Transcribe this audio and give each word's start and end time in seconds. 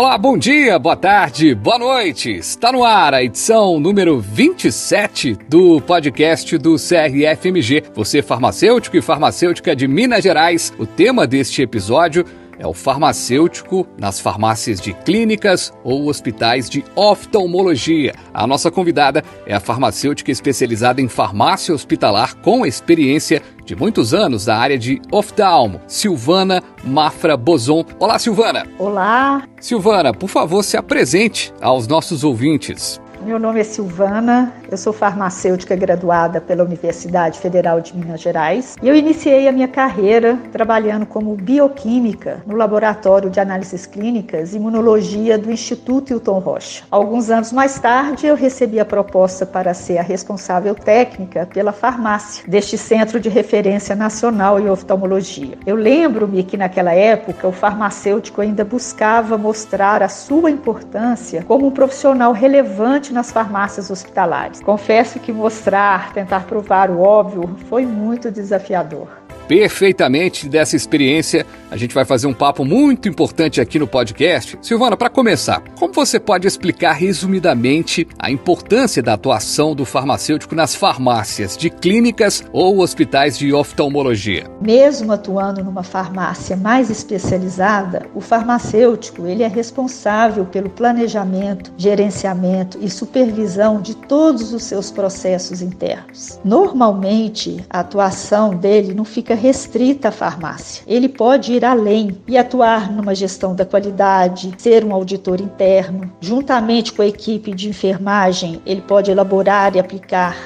Olá, 0.00 0.16
bom 0.16 0.38
dia, 0.38 0.78
boa 0.78 0.96
tarde, 0.96 1.54
boa 1.54 1.78
noite. 1.78 2.30
Está 2.30 2.72
no 2.72 2.82
ar 2.82 3.12
a 3.12 3.22
edição 3.22 3.78
número 3.78 4.18
27 4.18 5.36
do 5.46 5.78
podcast 5.78 6.56
do 6.56 6.76
CRFMG. 6.76 7.82
Você 7.94 8.22
farmacêutico 8.22 8.96
e 8.96 9.02
farmacêutica 9.02 9.76
de 9.76 9.86
Minas 9.86 10.24
Gerais. 10.24 10.72
O 10.78 10.86
tema 10.86 11.26
deste 11.26 11.60
episódio 11.60 12.24
é 12.60 12.66
o 12.66 12.74
farmacêutico 12.74 13.86
nas 13.98 14.20
farmácias 14.20 14.80
de 14.80 14.92
clínicas 14.92 15.72
ou 15.82 16.08
hospitais 16.08 16.68
de 16.68 16.84
oftalmologia. 16.94 18.14
A 18.32 18.46
nossa 18.46 18.70
convidada 18.70 19.24
é 19.46 19.54
a 19.54 19.60
farmacêutica 19.60 20.30
especializada 20.30 21.00
em 21.00 21.08
farmácia 21.08 21.74
hospitalar 21.74 22.36
com 22.36 22.64
experiência 22.66 23.42
de 23.64 23.74
muitos 23.74 24.12
anos 24.12 24.46
na 24.46 24.56
área 24.56 24.78
de 24.78 25.00
oftalmo, 25.10 25.80
Silvana 25.86 26.62
Mafra 26.84 27.36
Bozon. 27.36 27.84
Olá, 27.98 28.18
Silvana. 28.18 28.66
Olá. 28.78 29.42
Silvana, 29.58 30.12
por 30.12 30.28
favor, 30.28 30.62
se 30.62 30.76
apresente 30.76 31.52
aos 31.60 31.88
nossos 31.88 32.22
ouvintes. 32.22 33.00
Meu 33.24 33.38
nome 33.38 33.60
é 33.60 33.64
Silvana, 33.64 34.52
eu 34.70 34.76
sou 34.76 34.92
farmacêutica 34.92 35.74
graduada 35.74 36.40
pela 36.40 36.62
Universidade 36.62 37.38
Federal 37.40 37.80
de 37.80 37.96
Minas 37.96 38.20
Gerais 38.20 38.76
e 38.80 38.88
eu 38.88 38.94
iniciei 38.94 39.48
a 39.48 39.52
minha 39.52 39.66
carreira 39.66 40.38
trabalhando 40.52 41.04
como 41.04 41.34
bioquímica 41.34 42.42
no 42.46 42.54
Laboratório 42.54 43.28
de 43.28 43.40
Análises 43.40 43.84
Clínicas 43.84 44.52
e 44.52 44.56
Imunologia 44.56 45.36
do 45.36 45.50
Instituto 45.50 46.12
Hilton 46.12 46.38
Rocha. 46.38 46.84
Alguns 46.90 47.30
anos 47.30 47.52
mais 47.52 47.78
tarde, 47.80 48.26
eu 48.26 48.36
recebi 48.36 48.78
a 48.78 48.84
proposta 48.84 49.44
para 49.44 49.74
ser 49.74 49.98
a 49.98 50.02
responsável 50.02 50.74
técnica 50.74 51.48
pela 51.52 51.72
farmácia 51.72 52.44
deste 52.46 52.78
Centro 52.78 53.18
de 53.18 53.28
Referência 53.28 53.96
Nacional 53.96 54.60
em 54.60 54.68
Oftalmologia. 54.68 55.58
Eu 55.66 55.74
lembro-me 55.74 56.44
que 56.44 56.56
naquela 56.56 56.92
época 56.92 57.48
o 57.48 57.52
farmacêutico 57.52 58.40
ainda 58.40 58.64
buscava 58.64 59.36
mostrar 59.36 60.02
a 60.02 60.08
sua 60.08 60.50
importância 60.50 61.42
como 61.42 61.66
um 61.66 61.70
profissional 61.70 62.32
relevante 62.32 63.12
nas 63.12 63.32
farmácias 63.32 63.90
hospitalares. 63.90 64.59
Confesso 64.64 65.20
que 65.20 65.32
mostrar, 65.32 66.12
tentar 66.12 66.46
provar 66.46 66.90
o 66.90 67.00
óbvio 67.00 67.56
foi 67.68 67.86
muito 67.86 68.30
desafiador 68.30 69.19
perfeitamente 69.50 70.48
dessa 70.48 70.76
experiência. 70.76 71.44
A 71.72 71.76
gente 71.76 71.92
vai 71.92 72.04
fazer 72.04 72.28
um 72.28 72.32
papo 72.32 72.64
muito 72.64 73.08
importante 73.08 73.60
aqui 73.60 73.80
no 73.80 73.86
podcast. 73.86 74.56
Silvana, 74.62 74.96
para 74.96 75.10
começar, 75.10 75.60
como 75.76 75.92
você 75.92 76.20
pode 76.20 76.46
explicar 76.46 76.92
resumidamente 76.92 78.06
a 78.16 78.30
importância 78.30 79.02
da 79.02 79.14
atuação 79.14 79.74
do 79.74 79.84
farmacêutico 79.84 80.54
nas 80.54 80.76
farmácias 80.76 81.56
de 81.56 81.68
clínicas 81.68 82.44
ou 82.52 82.78
hospitais 82.78 83.36
de 83.36 83.52
oftalmologia? 83.52 84.48
Mesmo 84.60 85.12
atuando 85.12 85.64
numa 85.64 85.82
farmácia 85.82 86.56
mais 86.56 86.88
especializada, 86.88 88.06
o 88.14 88.20
farmacêutico 88.20 89.26
ele 89.26 89.42
é 89.42 89.48
responsável 89.48 90.44
pelo 90.44 90.70
planejamento, 90.70 91.72
gerenciamento 91.76 92.78
e 92.80 92.88
supervisão 92.88 93.80
de 93.80 93.96
todos 93.96 94.52
os 94.52 94.62
seus 94.62 94.92
processos 94.92 95.60
internos. 95.60 96.38
Normalmente, 96.44 97.64
a 97.68 97.80
atuação 97.80 98.54
dele 98.54 98.94
não 98.94 99.04
fica 99.04 99.39
restrita 99.40 100.08
à 100.08 100.12
farmácia. 100.12 100.84
Ele 100.86 101.08
pode 101.08 101.52
ir 101.52 101.64
além 101.64 102.16
e 102.28 102.38
atuar 102.38 102.92
numa 102.92 103.14
gestão 103.14 103.54
da 103.54 103.64
qualidade, 103.64 104.54
ser 104.58 104.84
um 104.84 104.94
auditor 104.94 105.40
interno. 105.40 106.12
Juntamente 106.20 106.92
com 106.92 107.02
a 107.02 107.06
equipe 107.06 107.52
de 107.52 107.68
enfermagem, 107.68 108.60
ele 108.66 108.82
pode 108.82 109.10
elaborar 109.10 109.74
e 109.74 109.80
aplicar 109.80 110.36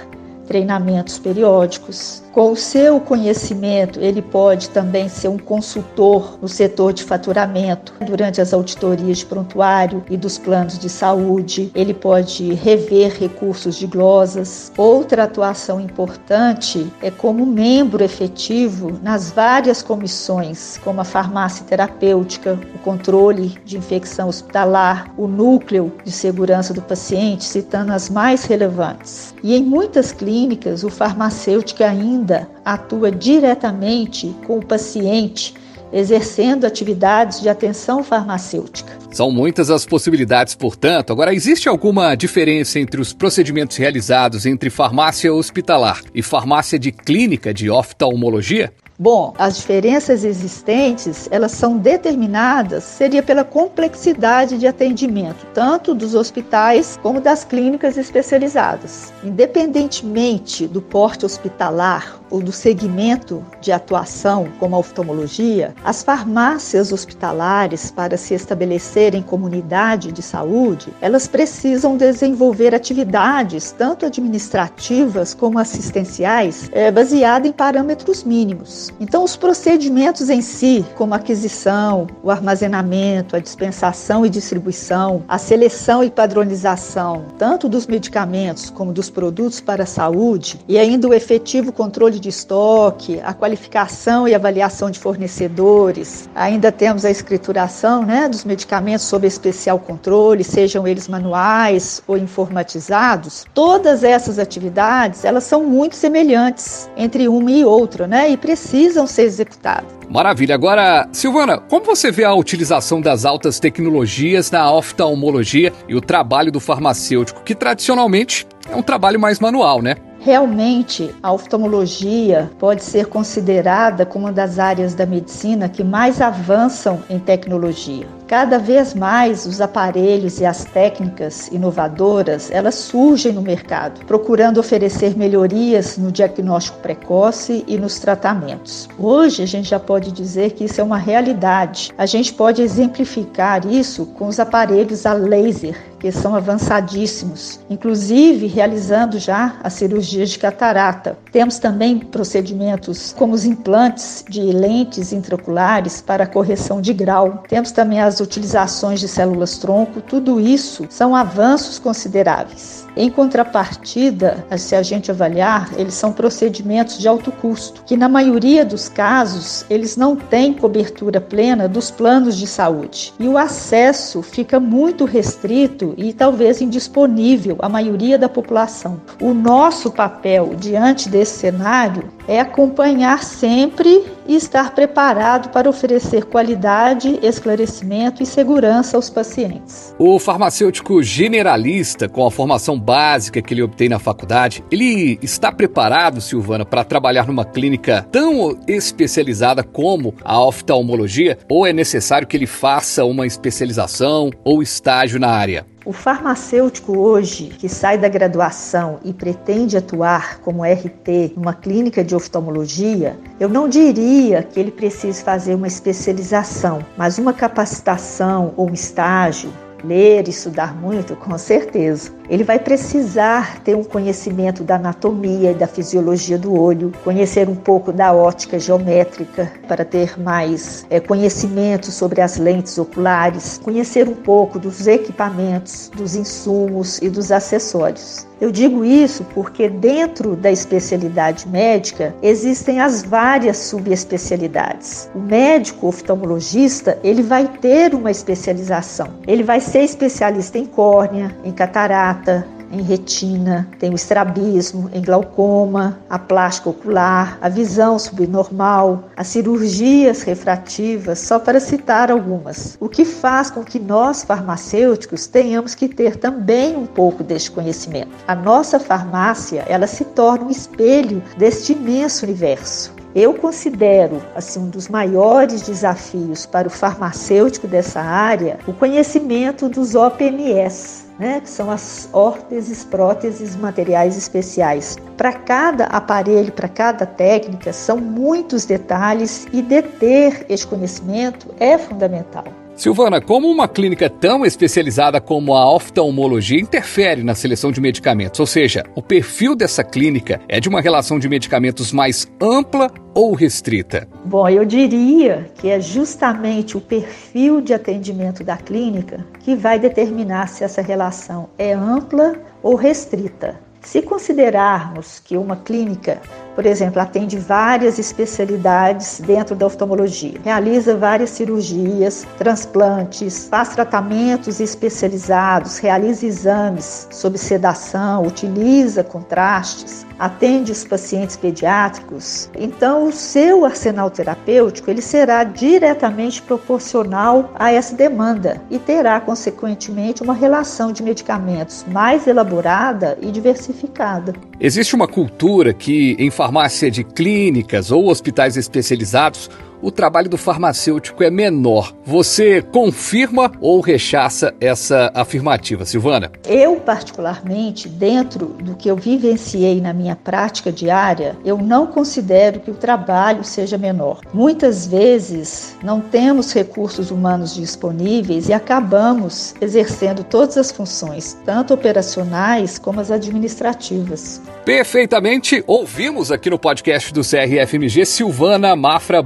treinamentos 0.46 1.18
periódicos, 1.18 2.23
com 2.34 2.50
o 2.50 2.56
seu 2.56 2.98
conhecimento, 2.98 4.00
ele 4.00 4.20
pode 4.20 4.68
também 4.70 5.08
ser 5.08 5.28
um 5.28 5.38
consultor 5.38 6.36
no 6.42 6.48
setor 6.48 6.92
de 6.92 7.04
faturamento 7.04 7.94
durante 8.04 8.40
as 8.40 8.52
auditorias 8.52 9.18
de 9.18 9.26
prontuário 9.26 10.02
e 10.10 10.16
dos 10.16 10.36
planos 10.36 10.76
de 10.76 10.88
saúde. 10.88 11.70
Ele 11.76 11.94
pode 11.94 12.52
rever 12.54 13.16
recursos 13.20 13.76
de 13.76 13.86
glosas. 13.86 14.72
Outra 14.76 15.22
atuação 15.22 15.80
importante 15.80 16.92
é 17.00 17.08
como 17.08 17.46
membro 17.46 18.02
efetivo 18.02 18.98
nas 19.00 19.30
várias 19.30 19.80
comissões, 19.80 20.76
como 20.82 21.00
a 21.00 21.04
farmácia 21.04 21.64
terapêutica, 21.64 22.58
o 22.74 22.78
controle 22.80 23.54
de 23.64 23.78
infecção 23.78 24.28
hospitalar, 24.28 25.08
o 25.16 25.28
núcleo 25.28 25.92
de 26.04 26.10
segurança 26.10 26.74
do 26.74 26.82
paciente, 26.82 27.44
citando 27.44 27.92
as 27.92 28.10
mais 28.10 28.42
relevantes. 28.42 29.32
E 29.40 29.54
em 29.54 29.62
muitas 29.62 30.10
clínicas, 30.10 30.82
o 30.82 30.90
farmacêutico 30.90 31.84
ainda 31.84 32.23
ainda 32.24 32.48
atua 32.64 33.10
diretamente 33.10 34.34
com 34.46 34.58
o 34.58 34.64
paciente, 34.64 35.54
exercendo 35.92 36.64
atividades 36.64 37.40
de 37.40 37.48
atenção 37.48 38.02
farmacêutica. 38.02 38.92
São 39.12 39.30
muitas 39.30 39.70
as 39.70 39.84
possibilidades, 39.84 40.54
portanto. 40.54 41.12
Agora, 41.12 41.32
existe 41.32 41.68
alguma 41.68 42.14
diferença 42.16 42.80
entre 42.80 43.00
os 43.00 43.12
procedimentos 43.12 43.76
realizados 43.76 44.46
entre 44.46 44.70
farmácia 44.70 45.32
hospitalar 45.32 46.00
e 46.14 46.22
farmácia 46.22 46.78
de 46.78 46.90
clínica 46.90 47.52
de 47.52 47.70
oftalmologia? 47.70 48.72
Bom, 48.96 49.34
as 49.36 49.56
diferenças 49.56 50.22
existentes, 50.22 51.28
elas 51.32 51.50
são 51.50 51.76
determinadas, 51.76 52.84
seria 52.84 53.24
pela 53.24 53.42
complexidade 53.42 54.56
de 54.56 54.68
atendimento, 54.68 55.44
tanto 55.52 55.96
dos 55.96 56.14
hospitais 56.14 56.96
como 57.02 57.20
das 57.20 57.42
clínicas 57.42 57.96
especializadas. 57.96 59.12
Independentemente 59.24 60.68
do 60.68 60.80
porte 60.80 61.26
hospitalar 61.26 62.20
ou 62.30 62.40
do 62.40 62.52
segmento 62.52 63.44
de 63.60 63.72
atuação, 63.72 64.46
como 64.60 64.76
a 64.76 64.78
oftalmologia, 64.78 65.74
as 65.84 66.04
farmácias 66.04 66.92
hospitalares, 66.92 67.90
para 67.90 68.16
se 68.16 68.34
estabelecerem 68.34 69.22
comunidade 69.22 70.12
de 70.12 70.22
saúde, 70.22 70.92
elas 71.00 71.26
precisam 71.26 71.96
desenvolver 71.96 72.74
atividades, 72.74 73.72
tanto 73.72 74.06
administrativas 74.06 75.34
como 75.34 75.58
assistenciais, 75.58 76.70
é, 76.72 76.92
baseadas 76.92 77.48
em 77.48 77.52
parâmetros 77.52 78.22
mínimos. 78.22 78.83
Então, 79.00 79.24
os 79.24 79.36
procedimentos 79.36 80.30
em 80.30 80.40
si, 80.40 80.84
como 80.94 81.14
a 81.14 81.16
aquisição, 81.16 82.06
o 82.22 82.30
armazenamento, 82.30 83.36
a 83.36 83.38
dispensação 83.38 84.24
e 84.24 84.30
distribuição, 84.30 85.22
a 85.26 85.38
seleção 85.38 86.04
e 86.04 86.10
padronização, 86.10 87.24
tanto 87.38 87.68
dos 87.68 87.86
medicamentos 87.86 88.70
como 88.70 88.92
dos 88.92 89.08
produtos 89.10 89.60
para 89.60 89.84
a 89.84 89.86
saúde, 89.86 90.60
e 90.68 90.78
ainda 90.78 91.08
o 91.08 91.14
efetivo 91.14 91.72
controle 91.72 92.18
de 92.20 92.28
estoque, 92.28 93.20
a 93.24 93.32
qualificação 93.32 94.28
e 94.28 94.34
avaliação 94.34 94.90
de 94.90 94.98
fornecedores. 94.98 96.28
Ainda 96.34 96.70
temos 96.70 97.04
a 97.04 97.10
escrituração 97.10 98.02
né, 98.02 98.28
dos 98.28 98.44
medicamentos 98.44 99.06
sob 99.06 99.26
especial 99.26 99.78
controle, 99.78 100.44
sejam 100.44 100.86
eles 100.86 101.08
manuais 101.08 102.02
ou 102.06 102.16
informatizados. 102.16 103.44
Todas 103.54 104.04
essas 104.04 104.38
atividades, 104.38 105.24
elas 105.24 105.44
são 105.44 105.64
muito 105.64 105.96
semelhantes 105.96 106.90
entre 106.96 107.28
uma 107.28 107.50
e 107.50 107.64
outra, 107.64 108.06
né, 108.06 108.30
e 108.30 108.36
precisam 108.36 108.73
ser 109.06 109.22
executadas. 109.22 109.86
Maravilha. 110.10 110.54
Agora, 110.54 111.08
Silvana, 111.12 111.58
como 111.58 111.84
você 111.84 112.10
vê 112.10 112.24
a 112.24 112.34
utilização 112.34 113.00
das 113.00 113.24
altas 113.24 113.58
tecnologias 113.58 114.50
na 114.50 114.70
oftalmologia 114.72 115.72
e 115.88 115.94
o 115.94 116.00
trabalho 116.00 116.52
do 116.52 116.60
farmacêutico, 116.60 117.42
que 117.42 117.54
tradicionalmente 117.54 118.46
é 118.68 118.76
um 118.76 118.82
trabalho 118.82 119.20
mais 119.20 119.40
manual, 119.40 119.82
né? 119.82 119.96
Realmente, 120.24 121.14
a 121.22 121.34
oftalmologia 121.34 122.50
pode 122.58 122.82
ser 122.82 123.08
considerada 123.08 124.06
como 124.06 124.24
uma 124.24 124.32
das 124.32 124.58
áreas 124.58 124.94
da 124.94 125.04
medicina 125.04 125.68
que 125.68 125.84
mais 125.84 126.18
avançam 126.18 127.02
em 127.10 127.18
tecnologia. 127.18 128.06
Cada 128.26 128.58
vez 128.58 128.94
mais 128.94 129.44
os 129.44 129.60
aparelhos 129.60 130.40
e 130.40 130.46
as 130.46 130.64
técnicas 130.64 131.48
inovadoras, 131.48 132.50
elas 132.50 132.74
surgem 132.74 133.32
no 133.32 133.42
mercado, 133.42 134.02
procurando 134.06 134.56
oferecer 134.56 135.14
melhorias 135.14 135.98
no 135.98 136.10
diagnóstico 136.10 136.78
precoce 136.78 137.62
e 137.68 137.76
nos 137.76 137.98
tratamentos. 137.98 138.88
Hoje 138.98 139.42
a 139.42 139.46
gente 139.46 139.68
já 139.68 139.78
pode 139.78 140.10
dizer 140.10 140.52
que 140.52 140.64
isso 140.64 140.80
é 140.80 140.84
uma 140.84 140.96
realidade. 140.96 141.92
A 141.98 142.06
gente 142.06 142.32
pode 142.32 142.62
exemplificar 142.62 143.66
isso 143.66 144.06
com 144.06 144.26
os 144.26 144.40
aparelhos 144.40 145.04
a 145.04 145.12
laser, 145.12 145.76
que 146.04 146.12
são 146.12 146.34
avançadíssimos, 146.34 147.58
inclusive 147.70 148.46
realizando 148.46 149.18
já 149.18 149.56
as 149.64 149.72
cirurgias 149.72 150.28
de 150.28 150.38
catarata. 150.38 151.16
Temos 151.32 151.58
também 151.58 151.98
procedimentos 151.98 153.14
como 153.16 153.32
os 153.32 153.46
implantes 153.46 154.22
de 154.28 154.42
lentes 154.42 155.14
intraoculares 155.14 156.02
para 156.02 156.26
correção 156.26 156.78
de 156.78 156.92
grau. 156.92 157.42
Temos 157.48 157.72
também 157.72 158.02
as 158.02 158.20
utilizações 158.20 159.00
de 159.00 159.08
células-tronco, 159.08 160.02
tudo 160.02 160.38
isso 160.38 160.86
são 160.90 161.16
avanços 161.16 161.78
consideráveis. 161.78 162.83
Em 162.96 163.10
contrapartida, 163.10 164.46
se 164.56 164.76
a 164.76 164.82
gente 164.82 165.10
avaliar, 165.10 165.70
eles 165.76 165.94
são 165.94 166.12
procedimentos 166.12 166.98
de 166.98 167.08
alto 167.08 167.32
custo, 167.32 167.82
que 167.84 167.96
na 167.96 168.08
maioria 168.08 168.64
dos 168.64 168.88
casos 168.88 169.64
eles 169.68 169.96
não 169.96 170.14
têm 170.14 170.52
cobertura 170.52 171.20
plena 171.20 171.68
dos 171.68 171.90
planos 171.90 172.36
de 172.36 172.46
saúde. 172.46 173.12
E 173.18 173.26
o 173.26 173.36
acesso 173.36 174.22
fica 174.22 174.60
muito 174.60 175.04
restrito 175.04 175.94
e 175.96 176.12
talvez 176.12 176.60
indisponível 176.60 177.56
à 177.60 177.68
maioria 177.68 178.16
da 178.16 178.28
população. 178.28 179.00
O 179.20 179.34
nosso 179.34 179.90
papel 179.90 180.54
diante 180.56 181.08
desse 181.08 181.38
cenário 181.38 182.10
é 182.28 182.40
acompanhar 182.40 183.22
sempre 183.22 184.04
e 184.26 184.34
estar 184.34 184.74
preparado 184.74 185.50
para 185.50 185.68
oferecer 185.68 186.24
qualidade, 186.24 187.18
esclarecimento 187.22 188.22
e 188.22 188.26
segurança 188.26 188.96
aos 188.96 189.10
pacientes. 189.10 189.94
O 189.98 190.18
farmacêutico 190.18 191.02
generalista, 191.02 192.08
com 192.08 192.26
a 192.26 192.30
formação 192.30 192.78
básica 192.78 193.42
que 193.42 193.54
ele 193.54 193.62
obtém 193.62 193.88
na 193.88 193.98
faculdade, 193.98 194.64
ele 194.70 195.18
está 195.22 195.52
preparado, 195.52 196.20
Silvana, 196.20 196.64
para 196.64 196.84
trabalhar 196.84 197.26
numa 197.26 197.44
clínica 197.44 198.06
tão 198.10 198.58
especializada 198.66 199.62
como 199.62 200.14
a 200.24 200.40
oftalmologia? 200.42 201.38
Ou 201.48 201.66
é 201.66 201.72
necessário 201.72 202.26
que 202.26 202.36
ele 202.36 202.46
faça 202.46 203.04
uma 203.04 203.26
especialização 203.26 204.30
ou 204.44 204.62
estágio 204.62 205.18
na 205.20 205.28
área? 205.28 205.66
O 205.86 205.92
farmacêutico 205.92 206.96
hoje 206.96 207.48
que 207.58 207.68
sai 207.68 207.98
da 207.98 208.08
graduação 208.08 208.98
e 209.04 209.12
pretende 209.12 209.76
atuar 209.76 210.40
como 210.40 210.64
RT 210.64 211.34
numa 211.36 211.52
clínica 211.52 212.02
de 212.02 212.14
oftalmologia, 212.14 213.18
eu 213.38 213.50
não 213.50 213.68
diria 213.68 214.42
que 214.42 214.58
ele 214.58 214.70
precise 214.70 215.22
fazer 215.22 215.54
uma 215.54 215.66
especialização, 215.66 216.78
mas 216.96 217.18
uma 217.18 217.34
capacitação 217.34 218.54
ou 218.56 218.70
um 218.70 218.72
estágio 218.72 219.52
ler, 219.84 220.28
estudar 220.28 220.74
muito, 220.74 221.14
com 221.16 221.36
certeza. 221.36 222.10
Ele 222.28 222.42
vai 222.42 222.58
precisar 222.58 223.60
ter 223.60 223.76
um 223.76 223.84
conhecimento 223.84 224.64
da 224.64 224.76
anatomia 224.76 225.50
e 225.50 225.54
da 225.54 225.66
fisiologia 225.66 226.38
do 226.38 226.58
olho, 226.58 226.92
conhecer 227.04 227.48
um 227.48 227.54
pouco 227.54 227.92
da 227.92 228.12
ótica 228.12 228.58
geométrica 228.58 229.52
para 229.68 229.84
ter 229.84 230.18
mais 230.18 230.86
é, 230.88 231.00
conhecimento 231.00 231.90
sobre 231.90 232.20
as 232.20 232.38
lentes 232.38 232.78
oculares, 232.78 233.58
conhecer 233.62 234.08
um 234.08 234.14
pouco 234.14 234.58
dos 234.58 234.86
equipamentos, 234.86 235.90
dos 235.94 236.16
insumos 236.16 237.00
e 237.02 237.08
dos 237.08 237.30
acessórios. 237.30 238.26
Eu 238.40 238.50
digo 238.50 238.84
isso 238.84 239.24
porque 239.32 239.68
dentro 239.68 240.34
da 240.34 240.50
especialidade 240.50 241.48
médica 241.48 242.14
existem 242.22 242.80
as 242.80 243.02
várias 243.02 243.56
subespecialidades. 243.58 245.08
O 245.14 245.18
médico 245.18 245.86
oftalmologista, 245.86 246.98
ele 247.02 247.22
vai 247.22 247.46
ter 247.46 247.94
uma 247.94 248.10
especialização. 248.10 249.08
Ele 249.26 249.42
vai 249.42 249.60
ser 249.60 249.82
especialista 249.82 250.58
em 250.58 250.66
córnea, 250.66 251.34
em 251.44 251.52
catarata, 251.52 252.46
em 252.74 252.82
retina, 252.82 253.68
tem 253.78 253.90
o 253.90 253.94
estrabismo, 253.94 254.90
em 254.92 255.00
glaucoma, 255.00 255.98
a 256.10 256.18
plástica 256.18 256.70
ocular, 256.70 257.38
a 257.40 257.48
visão 257.48 257.98
subnormal, 257.98 259.04
as 259.16 259.28
cirurgias 259.28 260.22
refrativas, 260.22 261.20
só 261.20 261.38
para 261.38 261.60
citar 261.60 262.10
algumas. 262.10 262.76
O 262.80 262.88
que 262.88 263.04
faz 263.04 263.50
com 263.50 263.62
que 263.62 263.78
nós, 263.78 264.24
farmacêuticos, 264.24 265.26
tenhamos 265.26 265.74
que 265.74 265.88
ter 265.88 266.16
também 266.16 266.76
um 266.76 266.86
pouco 266.86 267.22
deste 267.22 267.50
conhecimento. 267.50 268.10
A 268.26 268.34
nossa 268.34 268.80
farmácia, 268.80 269.64
ela 269.68 269.86
se 269.86 270.04
torna 270.04 270.46
um 270.46 270.50
espelho 270.50 271.22
deste 271.36 271.72
imenso 271.72 272.24
universo. 272.24 272.92
Eu 273.14 273.32
considero 273.34 274.20
assim 274.34 274.58
um 274.58 274.68
dos 274.68 274.88
maiores 274.88 275.62
desafios 275.62 276.46
para 276.46 276.66
o 276.66 276.70
farmacêutico 276.70 277.68
dessa 277.68 278.00
área 278.00 278.58
o 278.66 278.72
conhecimento 278.72 279.68
dos 279.68 279.94
OPMS, 279.94 281.03
né, 281.18 281.40
que 281.40 281.48
são 281.48 281.70
as 281.70 282.08
órteses, 282.12 282.84
próteses, 282.84 283.56
materiais 283.56 284.16
especiais. 284.16 284.96
Para 285.16 285.32
cada 285.32 285.84
aparelho, 285.86 286.52
para 286.52 286.68
cada 286.68 287.06
técnica, 287.06 287.72
são 287.72 287.98
muitos 287.98 288.64
detalhes 288.64 289.46
e 289.52 289.62
deter 289.62 290.44
este 290.48 290.66
conhecimento 290.66 291.54
é 291.58 291.78
fundamental. 291.78 292.44
Silvana, 292.76 293.20
como 293.20 293.48
uma 293.48 293.68
clínica 293.68 294.10
tão 294.10 294.44
especializada 294.44 295.20
como 295.20 295.54
a 295.54 295.72
oftalmologia 295.72 296.60
interfere 296.60 297.22
na 297.22 297.34
seleção 297.34 297.70
de 297.70 297.80
medicamentos? 297.80 298.40
Ou 298.40 298.46
seja, 298.46 298.84
o 298.96 299.02
perfil 299.02 299.54
dessa 299.54 299.84
clínica 299.84 300.40
é 300.48 300.58
de 300.58 300.68
uma 300.68 300.80
relação 300.80 301.18
de 301.18 301.28
medicamentos 301.28 301.92
mais 301.92 302.26
ampla 302.40 302.90
ou 303.14 303.32
restrita? 303.32 304.08
Bom, 304.24 304.48
eu 304.48 304.64
diria 304.64 305.48
que 305.54 305.68
é 305.68 305.80
justamente 305.80 306.76
o 306.76 306.80
perfil 306.80 307.60
de 307.60 307.72
atendimento 307.72 308.42
da 308.42 308.56
clínica 308.56 309.24
que 309.44 309.54
vai 309.54 309.78
determinar 309.78 310.48
se 310.48 310.64
essa 310.64 310.82
relação 310.82 311.48
é 311.56 311.72
ampla 311.72 312.34
ou 312.60 312.74
restrita. 312.74 313.56
Se 313.80 314.02
considerarmos 314.02 315.20
que 315.20 315.36
uma 315.36 315.56
clínica 315.56 316.20
por 316.54 316.66
exemplo, 316.66 317.00
atende 317.00 317.38
várias 317.38 317.98
especialidades 317.98 319.20
dentro 319.20 319.54
da 319.54 319.66
oftalmologia, 319.66 320.40
realiza 320.44 320.96
várias 320.96 321.30
cirurgias, 321.30 322.26
transplantes, 322.38 323.48
faz 323.48 323.70
tratamentos 323.70 324.60
especializados, 324.60 325.78
realiza 325.78 326.26
exames 326.26 327.08
sob 327.10 327.36
sedação, 327.38 328.24
utiliza 328.24 329.02
contrastes, 329.02 330.06
atende 330.18 330.72
os 330.72 330.84
pacientes 330.84 331.36
pediátricos. 331.36 332.48
Então, 332.56 333.08
o 333.08 333.12
seu 333.12 333.64
arsenal 333.64 334.10
terapêutico 334.10 334.90
ele 334.90 335.02
será 335.02 335.44
diretamente 335.44 336.40
proporcional 336.42 337.50
a 337.54 337.72
essa 337.72 337.94
demanda 337.94 338.60
e 338.70 338.78
terá, 338.78 339.20
consequentemente, 339.20 340.22
uma 340.22 340.34
relação 340.34 340.92
de 340.92 341.02
medicamentos 341.02 341.84
mais 341.90 342.26
elaborada 342.26 343.18
e 343.20 343.30
diversificada. 343.30 344.32
Existe 344.60 344.94
uma 344.94 345.08
cultura 345.08 345.74
que, 345.74 346.16
em 346.18 346.30
farmácia 346.30 346.90
de 346.90 347.02
clínicas 347.02 347.90
ou 347.90 348.08
hospitais 348.08 348.56
especializados, 348.56 349.50
o 349.84 349.90
trabalho 349.90 350.30
do 350.30 350.38
farmacêutico 350.38 351.22
é 351.22 351.30
menor. 351.30 351.92
Você 352.06 352.62
confirma 352.62 353.52
ou 353.60 353.82
rechaça 353.82 354.54
essa 354.58 355.12
afirmativa, 355.14 355.84
Silvana? 355.84 356.32
Eu, 356.48 356.76
particularmente, 356.76 357.86
dentro 357.86 358.46
do 358.46 358.74
que 358.74 358.90
eu 358.90 358.96
vivenciei 358.96 359.82
na 359.82 359.92
minha 359.92 360.16
prática 360.16 360.72
diária, 360.72 361.36
eu 361.44 361.58
não 361.58 361.86
considero 361.86 362.60
que 362.60 362.70
o 362.70 362.74
trabalho 362.74 363.44
seja 363.44 363.76
menor. 363.76 364.22
Muitas 364.32 364.86
vezes 364.86 365.76
não 365.82 366.00
temos 366.00 366.54
recursos 366.54 367.10
humanos 367.10 367.54
disponíveis 367.54 368.48
e 368.48 368.54
acabamos 368.54 369.54
exercendo 369.60 370.24
todas 370.24 370.56
as 370.56 370.72
funções, 370.72 371.36
tanto 371.44 371.74
operacionais 371.74 372.78
como 372.78 373.00
as 373.00 373.10
administrativas. 373.10 374.40
Perfeitamente, 374.64 375.62
ouvimos 375.66 376.32
aqui 376.32 376.48
no 376.48 376.58
podcast 376.58 377.12
do 377.12 377.20
CRFMG 377.20 378.06
Silvana 378.06 378.74
Mafra 378.74 379.22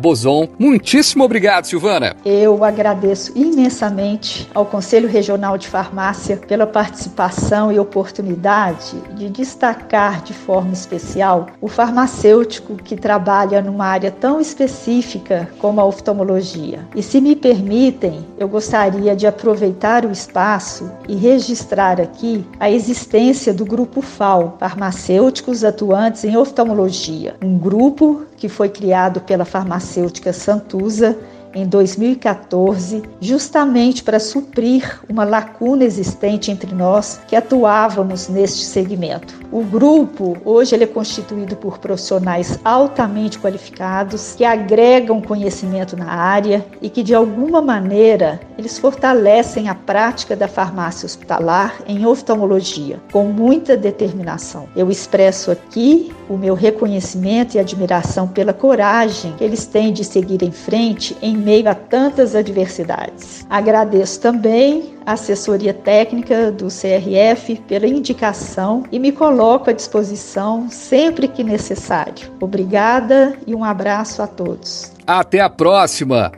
Muitíssimo 0.59 1.25
obrigado, 1.25 1.67
Silvana. 1.67 2.17
Eu 2.25 2.65
agradeço 2.65 3.33
imensamente 3.35 4.49
ao 4.55 4.67
Conselho 4.67 5.09
Regional 5.09 5.57
de 5.57 5.69
Farmácia 5.69 6.37
pela 6.37 6.67
participação 6.67 7.73
e 7.73 7.79
oportunidade 7.79 8.97
de 9.15 9.29
destacar 9.29 10.23
de 10.23 10.33
forma 10.33 10.73
especial 10.73 11.47
o 11.61 11.69
farmacêutico 11.69 12.77
que 12.77 12.97
trabalha 12.97 13.63
numa 13.63 13.87
área 13.87 14.11
tão 14.11 14.41
específica 14.41 15.49
como 15.59 15.81
a 15.81 15.85
oftalmologia. 15.85 16.81
E 16.95 17.03
se 17.03 17.21
me 17.21 17.37
permitem, 17.37 18.27
eu 18.39 18.49
gostaria 18.49 19.15
de 19.15 19.27
aproveitar 19.27 20.05
o 20.05 20.11
espaço 20.11 20.91
e 21.09 21.15
registrar 21.15 22.01
aqui 22.01 22.45
a 22.59 22.71
existência 22.71 23.55
do 23.55 23.65
Grupo 23.65 24.03
FAO, 24.03 24.57
Farmacêuticos 24.59 25.65
Atuantes 25.65 26.25
em 26.25 26.37
Oftalmologia, 26.37 27.37
um 27.43 27.57
grupo 27.59 28.23
que 28.39 28.49
foi 28.49 28.69
criado 28.69 29.21
pela 29.21 29.45
farmacêutica 29.45 30.33
Santusa 30.33 31.19
em 31.55 31.67
2014, 31.67 33.03
justamente 33.21 34.03
para 34.05 34.21
suprir 34.21 35.01
uma 35.09 35.25
lacuna 35.25 35.85
existente 35.85 36.51
entre 36.51 36.75
nós 36.75 37.21
que 37.27 37.35
atuávamos 37.35 38.29
neste 38.29 38.65
segmento. 38.65 39.35
O 39.51 39.63
grupo, 39.65 40.37
hoje 40.45 40.75
ele 40.75 40.85
é 40.85 40.87
constituído 40.87 41.57
por 41.57 41.79
profissionais 41.79 42.59
altamente 42.65 43.39
qualificados 43.39 44.35
que 44.37 44.45
agregam 44.45 45.21
conhecimento 45.21 45.97
na 45.97 46.13
área 46.13 46.65
e 46.83 46.91
que 46.91 47.03
de 47.03 47.15
alguma 47.15 47.63
maneira 47.63 48.39
eles 48.59 48.79
fortalecem 48.79 49.69
a 49.69 49.75
prática 49.75 50.37
da 50.37 50.47
farmácia 50.47 51.07
hospitalar 51.07 51.77
em 51.87 52.05
oftalmologia 52.05 53.01
com 53.11 53.25
muita 53.25 53.77
determinação. 53.77 54.69
Eu 54.77 54.91
expresso 54.91 55.51
aqui 55.51 56.13
o 56.29 56.37
meu 56.37 56.55
reconhecimento 56.55 57.57
e 57.57 57.59
admiração 57.59 58.29
pela 58.29 58.53
coragem 58.53 59.33
que 59.37 59.45
eles 59.45 59.67
têm 59.67 59.93
de 59.93 60.05
seguir 60.05 60.43
em 60.43 60.53
frente 60.53 61.17
em 61.23 61.37
meio 61.37 61.69
a 61.69 61.75
tantas 61.75 62.35
adversidades. 62.35 63.47
Agradeço 63.49 64.21
também 64.21 64.95
a 65.07 65.13
assessoria 65.13 65.73
técnica 65.73 66.53
do 66.53 66.67
CRF 66.67 67.57
pela 67.67 67.87
indicação 67.87 68.85
e 68.93 68.99
me 68.99 69.11
coloco 69.11 69.71
à 69.71 69.73
disposição 69.73 70.69
sempre 70.71 71.27
que 71.27 71.43
necessário. 71.43 72.31
Obrigada 72.41 73.37
e 73.47 73.55
um 73.55 73.65
abraço 73.65 74.23
a 74.23 74.27
todos. 74.27 74.93
Até 75.07 75.41
a 75.41 75.49
próxima! 75.49 76.38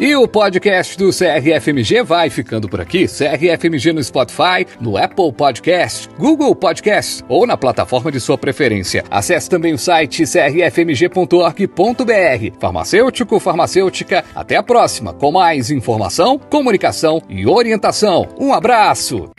E 0.00 0.16
o 0.16 0.26
podcast 0.26 0.96
do 0.96 1.10
CRFMG 1.10 2.02
vai 2.02 2.30
ficando 2.30 2.70
por 2.70 2.80
aqui. 2.80 3.06
CRFMG 3.06 3.92
no 3.92 4.02
Spotify, 4.02 4.66
no 4.80 4.96
Apple 4.96 5.30
Podcast, 5.30 6.08
Google 6.18 6.56
Podcast 6.56 7.22
ou 7.28 7.46
na 7.46 7.54
plataforma 7.54 8.10
de 8.10 8.18
sua 8.18 8.38
preferência. 8.38 9.04
Acesse 9.10 9.50
também 9.50 9.74
o 9.74 9.78
site 9.78 10.24
crfmg.org.br. 10.24 11.60
Farmacêutico, 12.58 13.38
farmacêutica, 13.38 14.24
até 14.34 14.56
a 14.56 14.62
próxima 14.62 15.12
com 15.12 15.32
mais 15.32 15.70
informação, 15.70 16.38
comunicação 16.38 17.20
e 17.28 17.46
orientação. 17.46 18.26
Um 18.40 18.54
abraço! 18.54 19.30